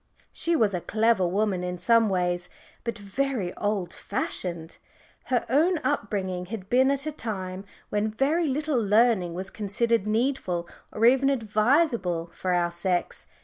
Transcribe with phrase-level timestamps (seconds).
[0.33, 2.49] She was a clever woman in some ways,
[2.83, 4.79] but very old fashioned.
[5.25, 10.67] Her own upbringing had been at a time when very little learning was considered needful
[10.91, 13.27] or even advisable for our sex.